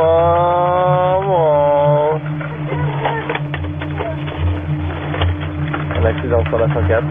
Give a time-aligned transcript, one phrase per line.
[0.00, 1.60] maman.
[5.96, 7.04] Un accident sur la 104.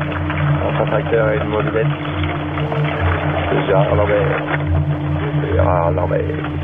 [0.82, 1.88] Un tracteur et une mobilette.
[3.50, 4.44] C'est Gérard Lambert.
[5.54, 6.60] Gérard Lambert.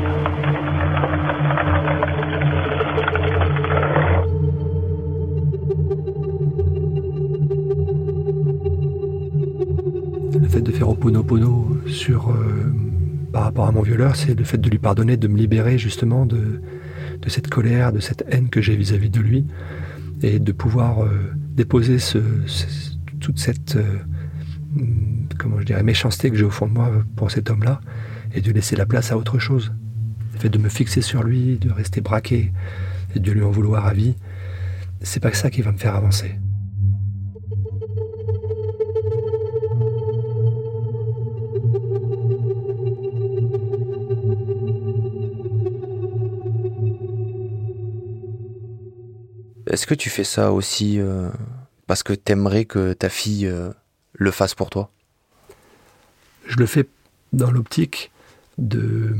[10.38, 12.72] Le fait de faire Oponopono sur, euh,
[13.36, 16.24] par rapport à mon violeur, c'est le fait de lui pardonner, de me libérer justement
[16.24, 16.62] de,
[17.20, 19.44] de cette colère, de cette haine que j'ai vis-à-vis de lui,
[20.22, 21.98] et de pouvoir euh, déposer
[23.20, 23.98] toute cette euh,
[24.78, 27.82] hum, comment je dirais, méchanceté que j'ai au fond de moi pour cet homme-là,
[28.34, 29.70] et de laisser la place à autre chose.
[30.32, 32.54] Le fait de me fixer sur lui, de rester braqué,
[33.14, 34.14] et de lui en vouloir à vie,
[35.02, 36.36] c'est pas ça qui va me faire avancer.
[49.66, 51.28] Est-ce que tu fais ça aussi euh,
[51.86, 53.70] parce que t'aimerais que ta fille euh,
[54.14, 54.90] le fasse pour toi?
[56.46, 56.86] Je le fais
[57.32, 58.12] dans l'optique
[58.58, 59.16] de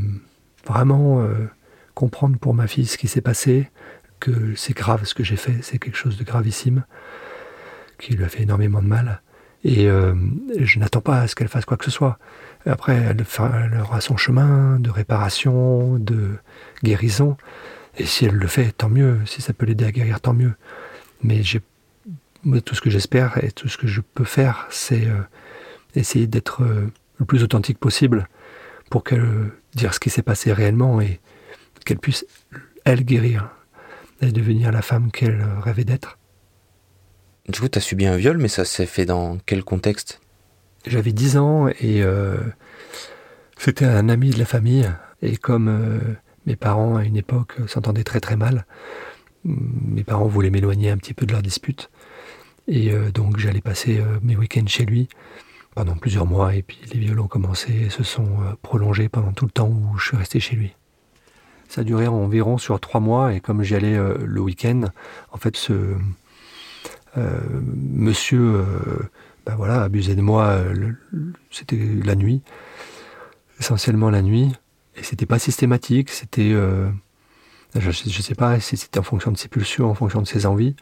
[0.64, 1.48] vraiment euh,
[1.94, 3.68] comprendre pour ma fille ce qui s'est passé,
[4.20, 6.84] que c'est grave ce que j'ai fait, c'est quelque chose de gravissime,
[7.98, 9.22] qui lui a fait énormément de mal.
[9.64, 12.20] Et je n'attends pas à ce qu'elle fasse quoi que ce soit.
[12.66, 13.24] Après, elle,
[13.64, 16.36] elle aura son chemin de réparation, de
[16.84, 17.36] guérison.
[17.98, 19.20] Et si elle le fait, tant mieux.
[19.26, 20.52] Si ça peut l'aider à guérir, tant mieux.
[21.22, 21.60] Mais j'ai,
[22.64, 25.20] tout ce que j'espère et tout ce que je peux faire, c'est euh,
[25.98, 28.28] essayer d'être euh, le plus authentique possible
[28.90, 31.20] pour qu'elle euh, dire ce qui s'est passé réellement et
[31.84, 32.26] qu'elle puisse,
[32.84, 33.50] elle, guérir
[34.20, 36.18] et devenir la femme qu'elle euh, rêvait d'être.
[37.48, 40.20] Du coup, t'as subi un viol, mais ça s'est fait dans quel contexte?
[40.86, 42.04] J'avais 10 ans et
[43.56, 44.88] c'était un ami de la famille.
[45.22, 46.16] Et comme
[46.46, 48.66] mes parents, à une époque, euh, s'entendaient très très mal,
[49.44, 51.90] mes parents voulaient m'éloigner un petit peu de leur dispute.
[52.68, 55.08] Et euh, donc j'allais passer euh, mes week-ends chez lui
[55.74, 56.54] pendant plusieurs mois.
[56.54, 58.28] Et puis les viols ont commencé et se sont
[58.62, 60.74] prolongés pendant tout le temps où je suis resté chez lui.
[61.68, 64.84] Ça a duré environ sur trois mois et comme j'y allais le week-end,
[65.32, 65.94] en fait ce
[67.16, 68.64] monsieur
[69.44, 70.58] ben voilà, abusait de moi,
[71.50, 72.42] c'était la nuit,
[73.58, 74.52] essentiellement la nuit,
[74.96, 76.88] et c'était pas systématique, c'était, euh,
[77.74, 80.46] je, je sais pas si c'était en fonction de ses pulsions, en fonction de ses
[80.46, 80.74] envies,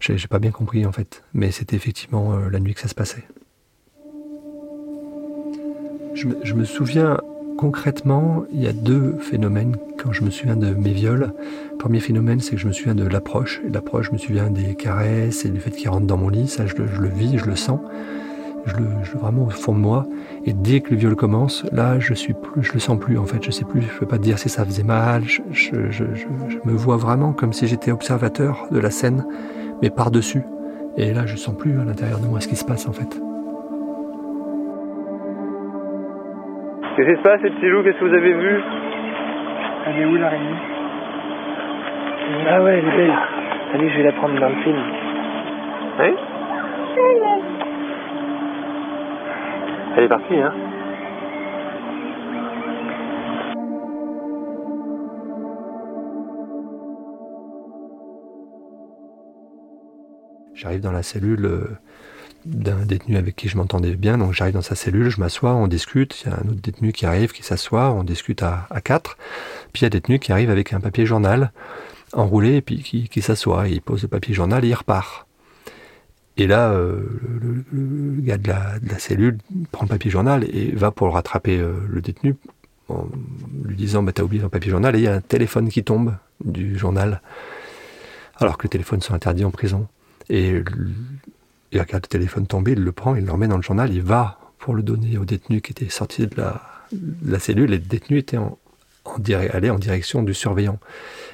[0.00, 2.88] j'ai j'ai pas bien compris en fait, mais c'était effectivement euh, la nuit que ça
[2.88, 3.24] se passait.
[6.14, 7.18] Je me, je me souviens
[7.56, 11.32] concrètement, il y a deux phénomènes quand je me souviens de mes viols.
[11.70, 13.60] Le premier phénomène, c'est que je me souviens de l'approche.
[13.72, 16.48] L'approche, je me souviens des caresses et du fait qu'il rentre dans mon lit.
[16.48, 17.78] Ça, je je le vis, je le sens.
[18.64, 20.04] Je le, je vraiment au fond de moi.
[20.44, 23.18] Et dès que le viol commence, là, je suis plus, je le sens plus.
[23.18, 23.82] En fait, je sais plus.
[23.82, 25.22] Je peux pas te dire si ça faisait mal.
[25.24, 29.24] Je, je, je, je- je me vois vraiment comme si j'étais observateur de la scène,
[29.82, 30.42] mais par dessus.
[30.96, 33.20] Et là, je sens plus à l'intérieur de moi ce qui se passe en fait.
[36.96, 37.82] Qu'est-ce qui se passe, les petits loups?
[37.82, 38.60] Qu'est-ce que vous avez vu?
[39.86, 40.56] Elle est où l'araignée
[42.48, 43.14] Ah ouais, elle est belle.
[43.74, 44.78] Allez, je vais la prendre dans le film.
[45.98, 46.14] Oui
[49.94, 50.54] Elle est partie, hein
[60.54, 61.76] J'arrive dans la cellule euh,
[62.46, 64.16] d'un détenu avec qui je m'entendais bien.
[64.16, 66.22] Donc j'arrive dans sa cellule, je m'assois, on discute.
[66.22, 69.18] Il y a un autre détenu qui arrive, qui s'assoit, on discute à, quatre.
[69.72, 71.52] Puis il y a un détenu qui arrive avec un papier journal
[72.14, 73.68] enroulé et puis qui, qui s'assoit.
[73.68, 75.26] Il pose le papier journal et il repart.
[76.36, 77.02] Et là, euh,
[77.72, 79.38] le, gars de la, cellule
[79.70, 82.36] prend le papier journal et va pour le rattraper euh, le détenu
[82.88, 83.06] en
[83.64, 84.96] lui disant bah, T'as oublié ton papier journal.
[84.96, 87.20] Et il y a un téléphone qui tombe du journal,
[88.36, 89.88] alors que les téléphones sont interdits en prison.
[90.30, 90.62] Et
[91.72, 94.02] il regarde le téléphone tomber, il le prend, il le remet dans le journal, il
[94.02, 98.18] va pour le donner au détenu qui était sorti de la, cellule, et le détenu
[98.18, 98.58] était en,
[99.04, 100.78] en en direction du surveillant.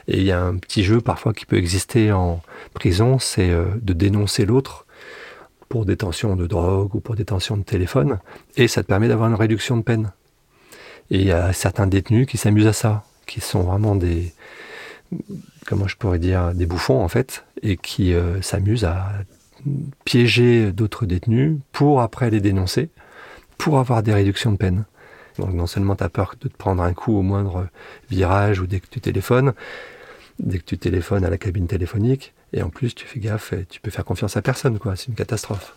[0.06, 3.66] Et il y a un petit jeu parfois qui peut exister en prison, c'est euh,
[3.82, 4.86] de dénoncer l'autre
[5.68, 8.18] pour détention de drogue ou pour détention de téléphone,
[8.56, 10.12] et ça te permet d'avoir une réduction de peine.
[11.10, 14.32] Et il y a certains détenus qui s'amusent à ça, qui sont vraiment des,
[15.66, 19.12] comment je pourrais dire, des bouffons en fait, et qui euh, s'amusent à
[20.04, 22.90] piéger d'autres détenus pour après les dénoncer,
[23.56, 24.84] pour avoir des réductions de peine.
[25.38, 27.68] Donc non seulement tu as peur de te prendre un coup au moindre
[28.10, 29.52] virage ou dès que tu téléphones,
[30.38, 33.66] dès que tu téléphones à la cabine téléphonique, et en plus tu fais gaffe, et
[33.68, 34.96] tu peux faire confiance à personne, quoi.
[34.96, 35.74] C'est une catastrophe.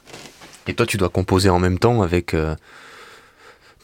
[0.68, 2.56] Et toi, tu dois composer en même temps avec euh,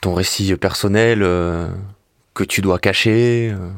[0.01, 1.67] ton récit personnel euh,
[2.33, 3.51] que tu dois cacher.
[3.53, 3.69] euh.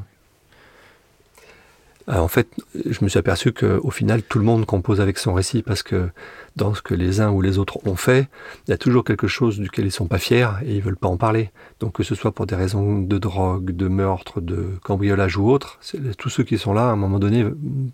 [2.09, 5.33] Euh, en fait, je me suis aperçu qu'au final, tout le monde compose avec son
[5.33, 6.09] récit parce que
[6.55, 8.27] dans ce que les uns ou les autres ont fait,
[8.67, 11.07] il y a toujours quelque chose duquel ils sont pas fiers et ils veulent pas
[11.07, 11.51] en parler.
[11.79, 15.79] Donc que ce soit pour des raisons de drogue, de meurtre, de cambriolage ou autre,
[16.17, 17.45] tous ceux qui sont là, à un moment donné,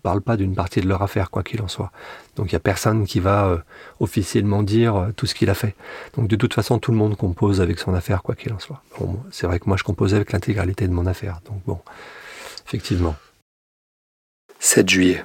[0.02, 1.92] parlent pas d'une partie de leur affaire, quoi qu'il en soit.
[2.36, 3.58] Donc il y a personne qui va euh,
[4.00, 5.74] officiellement dire euh, tout ce qu'il a fait.
[6.14, 8.82] Donc de toute façon, tout le monde compose avec son affaire, quoi qu'il en soit.
[8.98, 11.40] Bon, c'est vrai que moi, je composais avec l'intégralité de mon affaire.
[11.46, 11.78] Donc bon,
[12.66, 13.14] effectivement.
[14.66, 15.24] 7 juillet.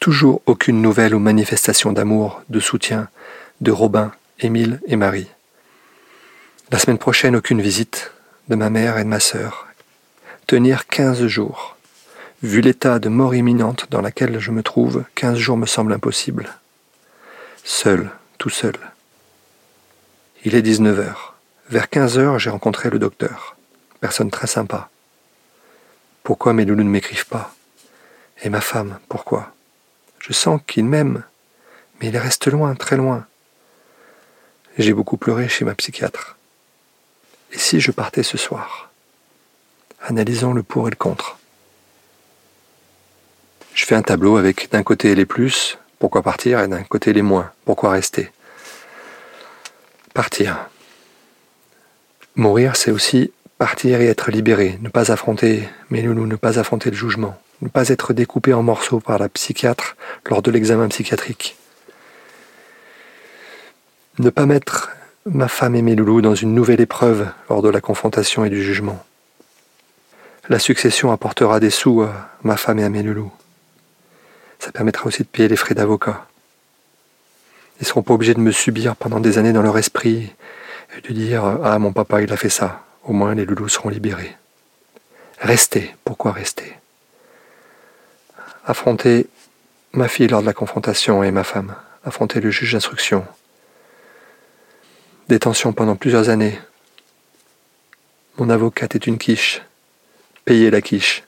[0.00, 3.08] Toujours aucune nouvelle ou manifestation d'amour, de soutien
[3.62, 5.28] de Robin, Émile et Marie.
[6.70, 8.12] La semaine prochaine, aucune visite
[8.48, 9.66] de ma mère et de ma sœur.
[10.46, 11.78] Tenir 15 jours.
[12.42, 16.52] Vu l'état de mort imminente dans laquelle je me trouve, 15 jours me semble impossible.
[17.64, 18.76] Seul, tout seul.
[20.44, 21.34] Il est 19 heures.
[21.70, 23.56] Vers 15 heures, j'ai rencontré le docteur.
[24.00, 24.90] Personne très sympa.
[26.22, 27.54] Pourquoi mes loulous ne m'écrivent pas?
[28.42, 29.52] Et ma femme, pourquoi?
[30.18, 31.22] Je sens qu'il m'aime,
[32.00, 33.26] mais il reste loin, très loin.
[34.78, 36.36] J'ai beaucoup pleuré chez ma psychiatre.
[37.52, 38.90] Et si je partais ce soir?
[40.00, 41.38] Analysons le pour et le contre.
[43.74, 47.22] Je fais un tableau avec d'un côté les plus, pourquoi partir, et d'un côté les
[47.22, 48.30] moins, pourquoi rester?
[50.12, 50.68] Partir.
[52.36, 56.90] Mourir, c'est aussi partir et être libéré, ne pas affronter mes loulous, ne pas affronter
[56.90, 59.96] le jugement ne pas être découpé en morceaux par la psychiatre
[60.26, 61.56] lors de l'examen psychiatrique.
[64.18, 64.90] Ne pas mettre
[65.26, 68.62] ma femme et mes loulous dans une nouvelle épreuve lors de la confrontation et du
[68.62, 69.04] jugement.
[70.48, 73.32] La succession apportera des sous à ma femme et à mes loulous.
[74.58, 76.26] Ça permettra aussi de payer les frais d'avocat.
[77.76, 80.32] Ils ne seront pas obligés de me subir pendant des années dans leur esprit
[80.96, 82.84] et de dire Ah, mon papa, il a fait ça.
[83.04, 84.36] Au moins, les loulous seront libérés.
[85.38, 85.94] Restez.
[86.04, 86.74] Pourquoi rester?
[88.64, 89.26] Affronter
[89.92, 91.74] ma fille lors de la confrontation et ma femme,
[92.04, 93.26] affronter le juge d'instruction.
[95.28, 96.58] Détention pendant plusieurs années.
[98.36, 99.62] Mon avocate est une quiche.
[100.44, 101.22] Payer la quiche.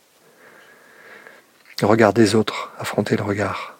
[1.82, 3.78] regard des autres, affronter le regard.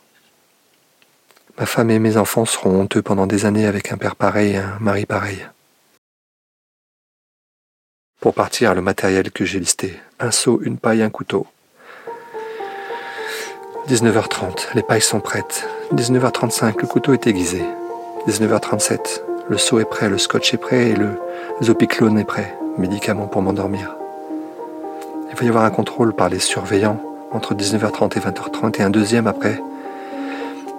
[1.58, 4.58] Ma femme et mes enfants seront honteux pendant des années avec un père pareil et
[4.58, 5.47] un mari pareil.
[8.20, 9.99] Pour partir, le matériel que j'ai listé.
[10.19, 11.47] Un seau, une paille, un couteau.
[13.88, 15.64] 19h30, les pailles sont prêtes.
[15.94, 17.62] 19h35, le couteau est aiguisé.
[18.26, 21.20] 19h37, le seau est prêt, le scotch est prêt et le
[21.62, 23.94] zopiclone est prêt, médicament pour m'endormir.
[25.30, 27.00] Il va y avoir un contrôle par les surveillants
[27.30, 29.62] entre 19h30 et 20h30 et un deuxième après,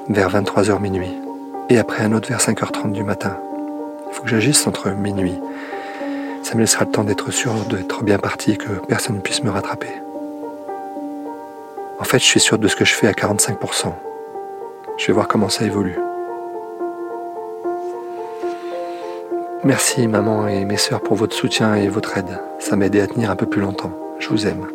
[0.10, 1.16] vers 23h minuit.
[1.70, 3.38] Et après un autre vers 5h30 du matin.
[4.10, 5.40] Il faut que j'agisse entre minuit.
[6.44, 9.44] Ça me laissera le temps d'être sûr d'être bien parti et que personne ne puisse
[9.44, 10.07] me rattraper.
[12.00, 13.94] En fait, je suis sûr de ce que je fais à 45%.
[14.98, 15.98] Je vais voir comment ça évolue.
[19.64, 22.40] Merci maman et mes sœurs pour votre soutien et votre aide.
[22.60, 23.92] Ça m'a aidé à tenir un peu plus longtemps.
[24.20, 24.68] Je vous aime.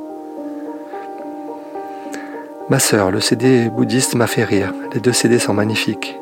[2.68, 4.74] Ma sœur, le CD bouddhiste m'a fait rire.
[4.92, 6.18] Les deux CD sont magnifiques.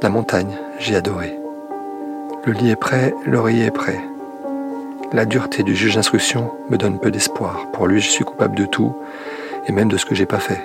[0.00, 1.38] La montagne, j'ai adoré.
[2.44, 3.98] Le lit est prêt, l'oreiller est prêt.
[5.12, 7.66] La dureté du juge d'instruction me donne peu d'espoir.
[7.72, 8.94] Pour lui, je suis coupable de tout
[9.66, 10.60] et même de ce que j'ai pas fait.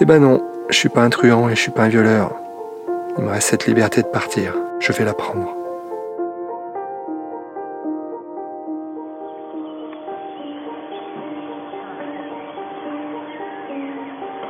[0.00, 2.32] Eh ben non, je suis pas un truand et je suis pas un violeur.
[3.16, 4.54] Il me reste cette liberté de partir.
[4.78, 5.54] Je vais la prendre.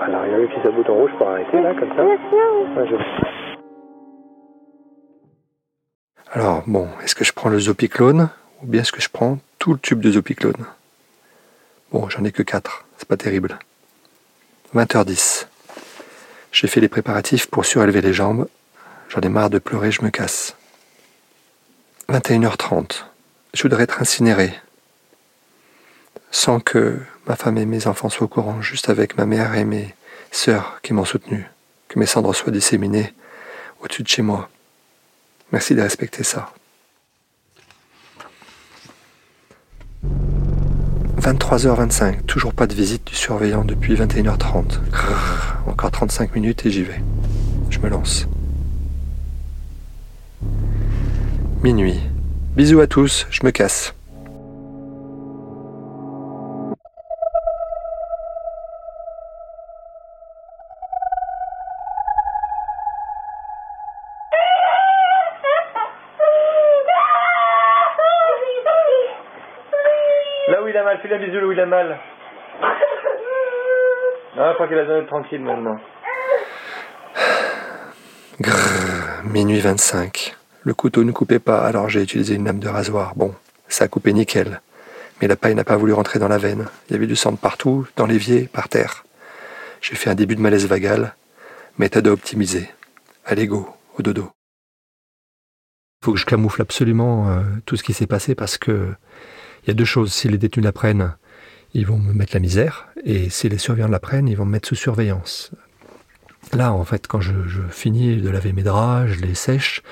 [0.02, 2.02] Alors, il y a un petit bouton rouge pour arrêter, là, comme ça
[6.32, 8.28] Alors, bon, est-ce que je prends le zopiclone
[8.62, 10.66] ou bien est-ce que je prends tout le tube de zopiclone?
[11.90, 13.58] Bon, j'en ai que 4, c'est pas terrible.
[14.74, 15.46] 20h10.
[16.52, 18.46] J'ai fait les préparatifs pour surélever les jambes.
[19.08, 20.54] J'en ai marre de pleurer, je me casse.
[22.10, 23.04] 21h30.
[23.54, 24.52] Je voudrais être incinéré.
[26.30, 29.64] Sans que ma femme et mes enfants soient au courant, juste avec ma mère et
[29.64, 29.94] mes
[30.30, 31.46] sœurs qui m'ont soutenu.
[31.88, 33.14] Que mes cendres soient disséminées
[33.80, 34.50] au-dessus de chez moi.
[35.52, 36.52] Merci de respecter ça.
[41.28, 44.78] 23h25, toujours pas de visite du surveillant depuis 21h30.
[45.66, 47.02] encore 35 minutes et j'y vais.
[47.68, 48.26] Je me lance.
[51.62, 52.00] Minuit.
[52.56, 53.92] Bisous à tous, je me casse.
[70.98, 71.98] Fais un bisou là où il a mal.
[74.36, 75.80] Non, je crois qu'il a besoin d'être tranquille maintenant.
[78.40, 80.36] Grrr, minuit 25.
[80.62, 83.14] Le couteau ne coupait pas, alors j'ai utilisé une lame de rasoir.
[83.16, 83.34] Bon,
[83.66, 84.60] ça a coupé nickel.
[85.20, 86.66] Mais la paille n'a pas voulu rentrer dans la veine.
[86.88, 89.04] Il y avait du sang de partout, dans l'évier, par terre.
[89.80, 91.14] J'ai fait un début de malaise vagal.
[91.78, 92.68] Méthode à optimiser.
[93.24, 94.30] À l'ego, au dodo.
[96.00, 98.94] Il faut que je camoufle absolument euh, tout ce qui s'est passé parce que
[99.68, 100.14] il y a deux choses.
[100.14, 101.14] Si les détenus l'apprennent,
[101.74, 102.88] ils vont me mettre la misère.
[103.04, 105.50] Et si les surveillants l'apprennent, ils vont me mettre sous surveillance.
[106.54, 107.34] Là, en fait, quand je,
[107.68, 109.82] finis de laver mes draps, je les sèche,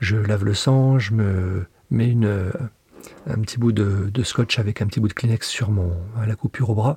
[0.00, 2.50] je lave le sang, je me mets une,
[3.26, 5.92] un petit bout de, scotch avec un petit bout de Kleenex sur mon,
[6.26, 6.96] la coupure au bras.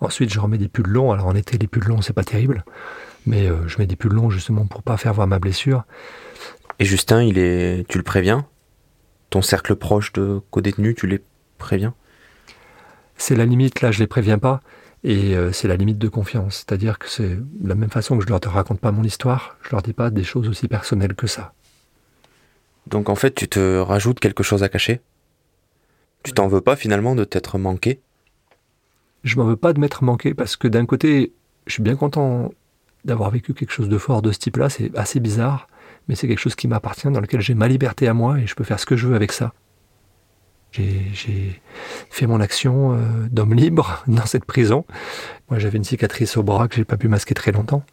[0.00, 1.12] Ensuite, je remets des pulls longs.
[1.12, 2.64] Alors en été, les pulls longs, c'est pas terrible,
[3.24, 5.84] mais euh, je mets des pulls longs justement pour pas faire voir ma blessure.
[6.80, 8.46] Et Justin, il est, tu le préviens?
[9.30, 11.22] Ton cercle proche de co-détenus, tu les
[11.62, 11.94] préviens
[13.16, 13.80] C'est la limite.
[13.80, 14.60] Là, je les préviens pas.
[15.04, 16.58] Et euh, c'est la limite de confiance.
[16.58, 19.70] C'est-à-dire que c'est de la même façon que je leur raconte pas mon histoire, je
[19.70, 21.54] leur dis pas des choses aussi personnelles que ça.
[22.86, 25.00] Donc en fait, tu te rajoutes quelque chose à cacher?
[26.22, 28.00] Tu t'en veux pas finalement de t'être manqué?
[29.24, 31.32] Je m'en veux pas de m'être manqué parce que d'un côté,
[31.66, 32.52] je suis bien content
[33.04, 34.68] d'avoir vécu quelque chose de fort de ce type-là.
[34.68, 35.68] C'est assez bizarre,
[36.06, 38.54] mais c'est quelque chose qui m'appartient, dans lequel j'ai ma liberté à moi et je
[38.54, 39.52] peux faire ce que je veux avec ça.
[40.72, 41.60] J'ai
[42.10, 42.98] fait mon action euh,
[43.30, 44.84] d'homme libre dans cette prison.
[45.50, 47.84] Moi, j'avais une cicatrice au bras que j'ai pas pu masquer très longtemps.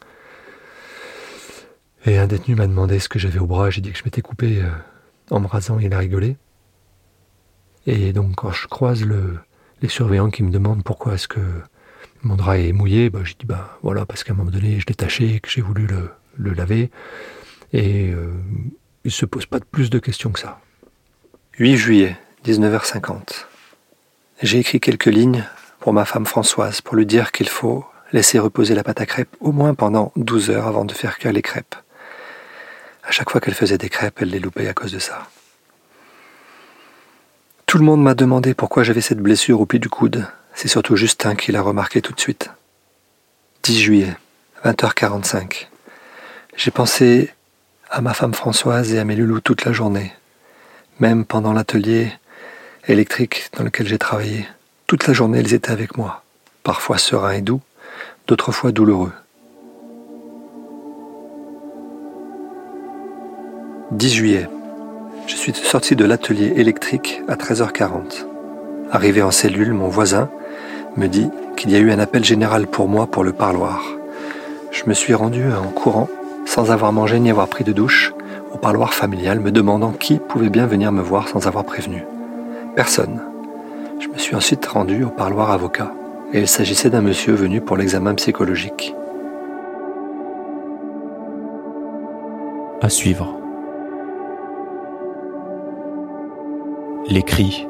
[2.05, 3.69] Et un détenu m'a demandé ce que j'avais au bras.
[3.69, 4.69] J'ai dit que je m'étais coupé euh,
[5.29, 5.79] en me rasant.
[5.79, 6.37] Il a rigolé.
[7.85, 9.39] Et donc, quand je croise le,
[9.81, 11.41] les surveillants qui me demandent pourquoi est-ce que
[12.21, 14.85] mon drap est mouillé, bah, je dis bah voilà parce qu'à un moment donné, je
[14.87, 16.91] l'ai taché, que j'ai voulu le, laver.
[17.73, 18.33] Et euh,
[19.03, 20.59] il se pose pas de plus de questions que ça.
[21.57, 22.17] 8 juillet.
[22.45, 23.45] 19h50.
[24.41, 25.43] J'ai écrit quelques lignes
[25.79, 29.35] pour ma femme Françoise pour lui dire qu'il faut laisser reposer la pâte à crêpes
[29.41, 31.75] au moins pendant 12 heures avant de faire cuire les crêpes.
[33.03, 35.27] À chaque fois qu'elle faisait des crêpes, elle les loupait à cause de ça.
[37.65, 40.25] Tout le monde m'a demandé pourquoi j'avais cette blessure au pied du coude.
[40.53, 42.51] C'est surtout Justin qui l'a remarqué tout de suite.
[43.63, 44.15] 10 juillet,
[44.63, 45.67] 20h45.
[46.55, 47.33] J'ai pensé
[47.89, 50.13] à ma femme Françoise et à mes loulous toute la journée.
[50.99, 52.11] Même pendant l'atelier,
[52.89, 54.47] électrique dans lequel j'ai travaillé.
[54.87, 56.23] Toute la journée, ils étaient avec moi,
[56.63, 57.61] parfois sereins et doux,
[58.27, 59.11] d'autres fois douloureux.
[63.91, 64.47] 10 juillet.
[65.27, 68.25] Je suis sorti de l'atelier électrique à 13h40.
[68.91, 70.29] Arrivé en cellule, mon voisin
[70.95, 73.83] me dit qu'il y a eu un appel général pour moi pour le parloir.
[74.71, 76.09] Je me suis rendu en courant,
[76.45, 78.13] sans avoir mangé ni avoir pris de douche,
[78.51, 82.03] au parloir familial, me demandant qui pouvait bien venir me voir sans avoir prévenu.
[82.75, 83.21] Personne.
[83.99, 85.91] Je me suis ensuite rendu au parloir avocat,
[86.33, 88.95] et il s'agissait d'un monsieur venu pour l'examen psychologique.
[92.81, 93.35] À suivre.
[97.09, 97.67] Les Cris,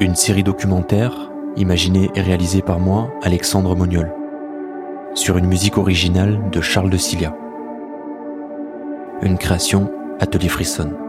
[0.00, 4.12] une série documentaire imaginée et réalisée par moi, Alexandre Moniol,
[5.14, 7.34] sur une musique originale de Charles de Cilia.
[9.22, 9.90] Une création
[10.20, 11.05] Atelier Frisson.